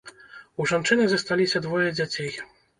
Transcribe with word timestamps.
У 0.61 0.65
жанчыны 0.71 1.03
засталіся 1.13 1.63
двое 1.69 1.87
дзяцей. 2.01 2.37